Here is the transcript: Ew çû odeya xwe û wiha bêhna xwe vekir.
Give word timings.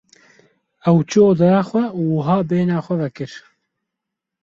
Ew 0.89 0.97
çû 1.09 1.19
odeya 1.29 1.61
xwe 1.67 1.83
û 1.99 2.01
wiha 2.13 2.37
bêhna 2.49 2.79
xwe 2.85 2.95
vekir. 3.01 3.31